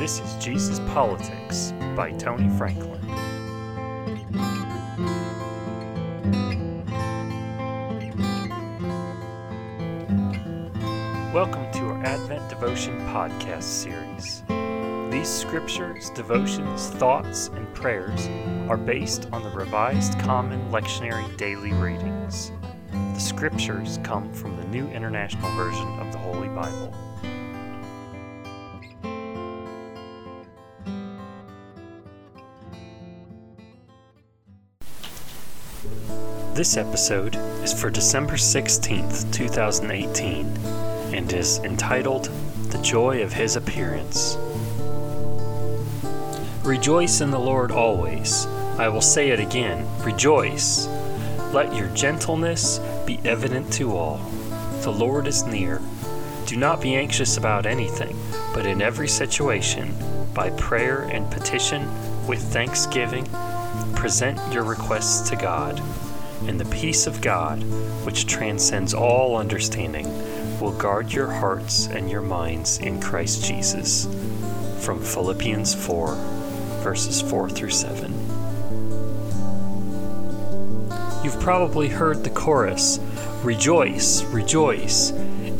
This 0.00 0.18
is 0.18 0.42
Jesus 0.42 0.78
Politics 0.94 1.74
by 1.94 2.12
Tony 2.12 2.48
Franklin. 2.56 3.06
Welcome 11.34 11.70
to 11.72 11.80
our 11.84 12.02
Advent 12.02 12.48
Devotion 12.48 12.98
podcast 13.08 13.64
series. 13.64 14.42
These 15.12 15.28
scriptures, 15.28 16.08
devotions, 16.08 16.88
thoughts, 16.88 17.48
and 17.48 17.70
prayers 17.74 18.26
are 18.70 18.78
based 18.78 19.28
on 19.34 19.42
the 19.42 19.50
Revised 19.50 20.18
Common 20.20 20.66
Lectionary 20.70 21.36
Daily 21.36 21.74
Readings. 21.74 22.52
The 22.90 23.20
scriptures 23.20 23.98
come 24.02 24.32
from 24.32 24.56
the 24.56 24.64
New 24.68 24.88
International 24.88 25.54
Version 25.56 25.88
of 25.98 26.10
the 26.10 26.18
Holy 26.18 26.48
Bible. 26.48 26.90
This 36.52 36.76
episode 36.76 37.36
is 37.64 37.72
for 37.72 37.88
December 37.88 38.34
16th, 38.34 39.32
2018, 39.32 40.46
and 41.14 41.32
is 41.32 41.58
entitled 41.60 42.26
The 42.70 42.76
Joy 42.82 43.22
of 43.22 43.32
His 43.32 43.56
Appearance. 43.56 44.36
Rejoice 46.64 47.22
in 47.22 47.30
the 47.30 47.38
Lord 47.38 47.70
always. 47.70 48.44
I 48.78 48.88
will 48.88 49.00
say 49.00 49.30
it 49.30 49.40
again 49.40 49.86
rejoice. 50.04 50.86
Let 51.54 51.74
your 51.74 51.88
gentleness 51.94 52.78
be 53.06 53.18
evident 53.24 53.72
to 53.74 53.96
all. 53.96 54.18
The 54.82 54.92
Lord 54.92 55.26
is 55.26 55.44
near. 55.44 55.80
Do 56.44 56.56
not 56.56 56.82
be 56.82 56.94
anxious 56.94 57.38
about 57.38 57.64
anything, 57.64 58.18
but 58.52 58.66
in 58.66 58.82
every 58.82 59.08
situation, 59.08 59.94
by 60.34 60.50
prayer 60.50 61.04
and 61.04 61.30
petition, 61.30 61.88
with 62.26 62.42
thanksgiving, 62.52 63.26
present 64.00 64.40
your 64.50 64.64
requests 64.64 65.28
to 65.28 65.36
God. 65.36 65.78
And 66.46 66.58
the 66.58 66.64
peace 66.74 67.06
of 67.06 67.20
God, 67.20 67.62
which 68.02 68.26
transcends 68.26 68.94
all 68.94 69.36
understanding, 69.36 70.06
will 70.58 70.72
guard 70.72 71.12
your 71.12 71.30
hearts 71.30 71.86
and 71.86 72.10
your 72.10 72.22
minds 72.22 72.78
in 72.78 72.98
Christ 72.98 73.44
Jesus. 73.44 74.06
From 74.82 75.02
Philippians 75.02 75.74
4, 75.74 76.14
verses 76.82 77.20
4 77.20 77.50
through 77.50 77.72
7. 77.72 78.10
You've 81.22 81.38
probably 81.40 81.88
heard 81.88 82.24
the 82.24 82.30
chorus 82.30 82.98
Rejoice, 83.42 84.22
rejoice! 84.24 85.10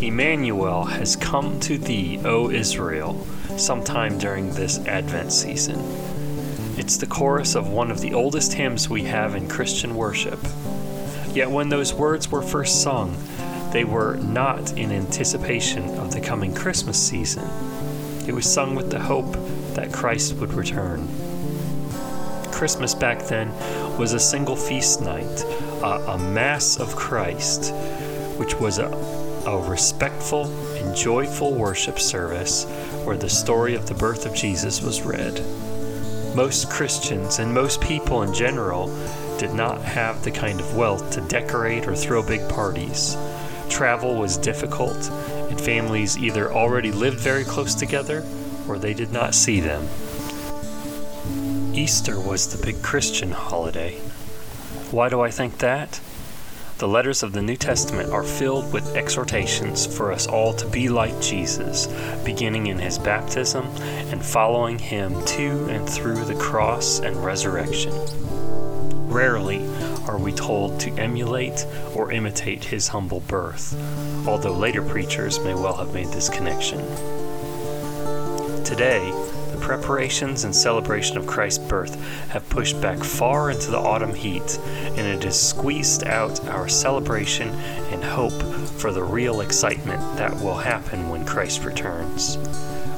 Emmanuel 0.01 0.85
has 0.85 1.15
come 1.15 1.61
to 1.61 1.77
thee, 1.77 2.19
O 2.25 2.51
Israel, 2.51 3.23
sometime 3.59 4.17
during 4.17 4.51
this 4.55 4.79
Advent 4.87 5.31
season. 5.31 5.79
It's 6.81 6.97
the 6.97 7.07
chorus 7.07 7.57
of 7.57 7.69
one 7.69 7.91
of 7.91 8.01
the 8.01 8.15
oldest 8.15 8.55
hymns 8.55 8.89
we 8.89 9.03
have 9.03 9.35
in 9.35 9.51
Christian 9.51 9.97
worship. 9.97 10.39
Yet 11.35 11.51
when 11.51 11.69
those 11.69 11.93
words 11.93 12.31
were 12.31 12.41
first 12.41 12.81
sung, 12.81 13.15
they 13.71 13.85
were 13.85 14.17
not 14.17 14.73
in 14.79 14.91
anticipation 14.91 15.85
of 15.99 16.11
the 16.11 16.23
coming 16.23 16.55
Christmas 16.55 16.99
season. 16.99 17.47
It 18.27 18.33
was 18.33 18.51
sung 18.51 18.75
with 18.75 18.91
the 18.91 18.99
hope 18.99 19.31
that 19.75 19.93
Christ 19.93 20.37
would 20.37 20.55
return. 20.55 21.07
Christmas 22.51 22.95
back 22.95 23.27
then 23.27 23.53
was 23.99 24.15
a 24.15 24.19
single 24.19 24.57
feast 24.57 25.03
night, 25.03 25.45
a, 25.83 26.13
a 26.13 26.19
Mass 26.19 26.79
of 26.79 26.97
Christ, 26.97 27.75
which 28.39 28.59
was 28.59 28.79
a, 28.79 28.87
a 28.87 29.69
respectful 29.69 30.47
and 30.77 30.97
joyful 30.97 31.53
worship 31.53 31.99
service 31.99 32.65
where 33.05 33.19
the 33.19 33.29
story 33.29 33.75
of 33.75 33.87
the 33.87 33.95
birth 33.95 34.25
of 34.25 34.35
Jesus 34.35 34.81
was 34.81 35.03
read. 35.03 35.45
Most 36.35 36.71
Christians 36.71 37.41
and 37.41 37.53
most 37.53 37.81
people 37.81 38.23
in 38.23 38.33
general 38.33 38.87
did 39.39 39.53
not 39.53 39.83
have 39.83 40.23
the 40.23 40.31
kind 40.31 40.61
of 40.61 40.77
wealth 40.77 41.11
to 41.13 41.21
decorate 41.23 41.89
or 41.89 41.97
throw 41.97 42.23
big 42.23 42.49
parties. 42.49 43.17
Travel 43.69 44.15
was 44.15 44.37
difficult, 44.37 45.11
and 45.51 45.61
families 45.61 46.17
either 46.17 46.53
already 46.53 46.93
lived 46.93 47.19
very 47.19 47.43
close 47.43 47.75
together 47.75 48.25
or 48.69 48.79
they 48.79 48.95
did 48.95 49.13
not 49.13 49.35
see 49.35 49.59
them. 49.59 49.89
Easter 51.75 52.21
was 52.21 52.55
the 52.57 52.65
big 52.65 52.81
Christian 52.81 53.33
holiday. 53.33 53.97
Why 54.93 55.09
do 55.09 55.21
I 55.21 55.31
think 55.31 55.59
that? 55.59 56.01
The 56.81 56.89
letters 56.89 57.23
of 57.23 57.35
the 57.35 57.43
New 57.43 57.59
Testament 57.59 58.11
are 58.11 58.23
filled 58.23 58.73
with 58.73 58.97
exhortations 58.97 59.85
for 59.85 60.11
us 60.13 60.27
all 60.27 60.55
to 60.55 60.67
be 60.67 60.89
like 60.89 61.21
Jesus, 61.21 61.89
beginning 62.25 62.69
in 62.69 62.79
his 62.79 62.99
baptism 62.99 63.67
and 64.11 64.25
following 64.25 64.79
him 64.79 65.23
to 65.27 65.67
and 65.69 65.87
through 65.87 66.25
the 66.25 66.37
cross 66.37 67.01
and 67.01 67.23
resurrection. 67.23 67.93
Rarely 69.11 69.59
are 70.09 70.17
we 70.17 70.33
told 70.33 70.81
to 70.81 70.91
emulate 70.93 71.67
or 71.95 72.13
imitate 72.13 72.65
his 72.65 72.89
humble 72.89 73.21
birth, 73.21 73.77
although 74.27 74.55
later 74.55 74.81
preachers 74.81 75.39
may 75.39 75.53
well 75.53 75.77
have 75.77 75.93
made 75.93 76.09
this 76.09 76.31
connection. 76.31 76.79
Today, 78.65 79.13
preparations 79.61 80.45
and 80.45 80.55
celebration 80.55 81.17
of 81.17 81.27
Christ's 81.27 81.67
birth 81.67 81.95
have 82.31 82.49
pushed 82.49 82.81
back 82.81 82.99
far 82.99 83.51
into 83.51 83.71
the 83.71 83.79
autumn 83.79 84.15
heat, 84.15 84.59
and 84.65 85.01
it 85.01 85.23
has 85.25 85.41
squeezed 85.41 86.05
out 86.05 86.45
our 86.49 86.69
celebration 86.69 87.49
and 87.49 88.03
hope 88.03 88.43
for 88.79 88.93
the 88.93 89.03
real 89.03 89.41
excitement 89.41 90.01
that 90.17 90.35
will 90.41 90.57
happen 90.57 91.09
when 91.09 91.25
Christ 91.25 91.65
returns. 91.65 92.39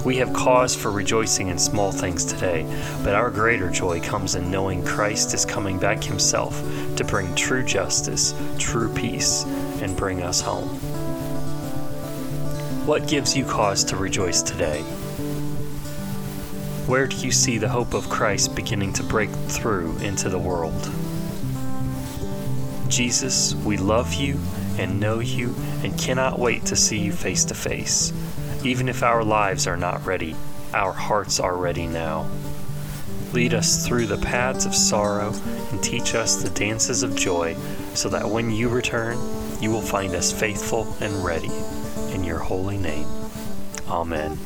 We 0.05 0.17
have 0.17 0.33
cause 0.33 0.75
for 0.75 0.91
rejoicing 0.91 1.49
in 1.49 1.59
small 1.59 1.93
things 1.93 2.25
today, 2.25 2.65
but 3.05 3.15
our 3.15 3.31
greater 3.31 3.71
joy 3.71 4.01
comes 4.01 4.34
in 4.34 4.51
knowing 4.51 4.84
Christ 4.84 5.33
is 5.33 5.45
coming 5.45 5.78
back 5.78 6.03
himself 6.03 6.61
to 6.97 7.05
bring 7.05 7.33
true 7.37 7.65
justice, 7.65 8.34
true 8.59 8.93
peace, 8.95 9.45
and 9.81 9.97
bring 9.97 10.22
us 10.22 10.41
home. 10.41 10.69
What 12.84 13.06
gives 13.06 13.37
you 13.37 13.45
cause 13.45 13.84
to 13.84 13.97
rejoice 13.97 14.43
today? 14.43 14.84
Where 16.87 17.06
do 17.06 17.16
you 17.16 17.31
see 17.31 17.59
the 17.59 17.69
hope 17.69 17.94
of 17.94 18.10
Christ 18.10 18.56
beginning 18.56 18.93
to 18.94 19.04
break 19.04 19.31
through 19.31 19.97
into 19.98 20.28
the 20.28 20.38
world? 20.38 20.91
Jesus, 22.88 23.54
we 23.54 23.76
love 23.76 24.12
you 24.15 24.38
and 24.78 24.98
know 24.98 25.21
you 25.21 25.54
and 25.84 25.97
cannot 25.97 26.41
wait 26.41 26.65
to 26.66 26.76
see 26.76 26.98
you 26.98 27.12
face 27.12 27.44
to 27.47 27.54
face. 27.54 28.12
Even 28.65 28.88
if 28.88 29.03
our 29.03 29.22
lives 29.22 29.66
are 29.66 29.76
not 29.76 30.04
ready, 30.04 30.34
our 30.75 30.92
hearts 30.92 31.38
are 31.38 31.56
ready 31.56 31.87
now. 31.87 32.28
Lead 33.32 33.54
us 33.54 33.87
through 33.87 34.06
the 34.06 34.19
paths 34.19 34.66
of 34.66 34.75
sorrow 34.75 35.32
and 35.71 35.82
teach 35.82 36.15
us 36.16 36.42
the 36.42 36.50
dances 36.50 37.03
of 37.03 37.16
joy 37.16 37.54
so 37.94 38.09
that 38.09 38.28
when 38.28 38.50
you 38.50 38.69
return, 38.69 39.16
you 39.60 39.71
will 39.71 39.81
find 39.81 40.15
us 40.15 40.32
faithful 40.32 40.97
and 41.00 41.25
ready. 41.25 41.50
In 42.12 42.25
your 42.25 42.41
holy 42.41 42.76
name. 42.76 43.06
Amen. 43.88 44.38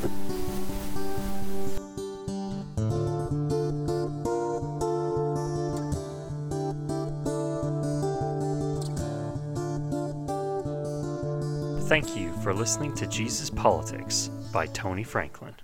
Thank 11.87 12.17
you 12.17 12.33
for 12.43 12.53
listening 12.53 12.97
to 12.97 13.07
Jesus 13.07 13.49
Politics 13.49 14.29
by 14.53 14.67
Tony 14.67 15.05
Franklin. 15.05 15.55